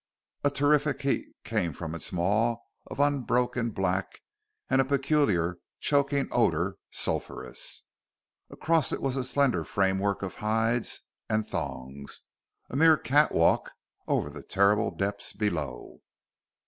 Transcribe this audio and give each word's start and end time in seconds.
A 0.43 0.49
terrific 0.49 1.03
heat 1.03 1.27
came 1.43 1.73
from 1.73 1.93
its 1.93 2.11
maw 2.11 2.55
of 2.87 2.99
unbroken 2.99 3.69
black, 3.69 4.21
and 4.67 4.81
a 4.81 4.83
peculiar, 4.83 5.59
choking 5.79 6.27
odor, 6.31 6.77
sulphurous. 6.89 7.83
Across 8.49 8.93
it 8.93 9.01
was 9.03 9.15
a 9.15 9.23
slender 9.23 9.63
framework 9.63 10.23
of 10.23 10.37
hides 10.37 11.01
and 11.29 11.47
thongs 11.47 12.21
a 12.67 12.75
mere 12.75 12.97
catwalk 12.97 13.73
over 14.07 14.31
the 14.31 14.41
terrible 14.41 14.89
depths 14.89 15.33
below. 15.33 16.01